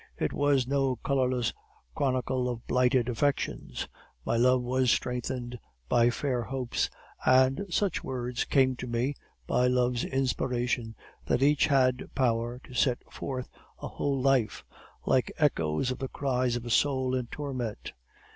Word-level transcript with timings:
It 0.17 0.33
was 0.33 0.65
no 0.65 0.95
colorless 0.95 1.53
chronicle 1.93 2.49
of 2.49 2.65
blighted 2.65 3.07
affections; 3.07 3.87
my 4.25 4.35
love 4.35 4.63
was 4.63 4.89
strengthened 4.89 5.59
by 5.87 6.09
fair 6.09 6.41
hopes; 6.41 6.89
and 7.23 7.67
such 7.69 8.03
words 8.03 8.43
came 8.43 8.75
to 8.77 8.87
me, 8.87 9.13
by 9.45 9.67
love's 9.67 10.03
inspiration, 10.03 10.95
that 11.27 11.43
each 11.43 11.67
had 11.67 12.09
power 12.15 12.59
to 12.63 12.73
set 12.73 12.97
forth 13.13 13.47
a 13.79 13.87
whole 13.89 14.19
life 14.19 14.65
like 15.05 15.31
echoes 15.37 15.91
of 15.91 15.99
the 15.99 16.07
cries 16.07 16.55
of 16.55 16.65
a 16.65 16.71
soul 16.71 17.13
in 17.13 17.27
torment. 17.27 17.93